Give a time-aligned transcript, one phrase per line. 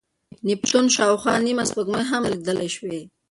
[0.35, 3.01] د نیپتون شاوخوا نیمه سپوږمۍ هم لیدل شوې.